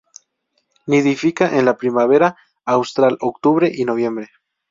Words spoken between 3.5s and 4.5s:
y noviembre.